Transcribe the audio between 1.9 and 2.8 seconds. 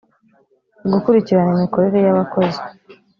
y abakozi